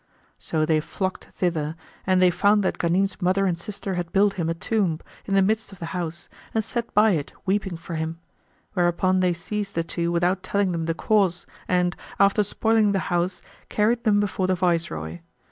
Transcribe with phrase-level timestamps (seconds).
[0.01, 0.07] "[FN#123]
[0.39, 4.49] So they flocked thither, when they found that Ghanim's mother and sister had built him
[4.49, 8.17] a tomb[FN#124] in the midst of the house and sat by it weeping for him;
[8.73, 13.43] whereupon they seized the two without telling them the cause and, after spoiling the house,
[13.69, 15.19] carried them before the viceroy.